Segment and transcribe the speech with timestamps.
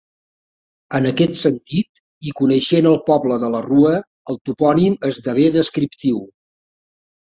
[0.99, 3.93] En aquest sentit, i coneixent el poble de la Rua,
[4.35, 6.23] el topònim esdevé descriptiu.